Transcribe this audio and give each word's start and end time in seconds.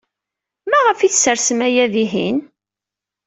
Maɣef 0.69 0.99
ay 0.99 1.11
tessersem 1.11 1.59
aya 1.67 1.85
dihin? 1.93 2.37